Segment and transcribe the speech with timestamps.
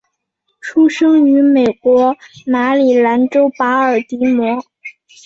[0.61, 2.17] 出生于美国
[2.47, 4.59] 马里兰州巴尔的摩。